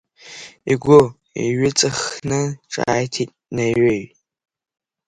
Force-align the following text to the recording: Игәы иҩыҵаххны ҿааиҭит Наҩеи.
Игәы 0.71 0.99
иҩыҵаххны 1.45 2.39
ҿааиҭит 2.71 3.31
Наҩеи. 3.55 4.03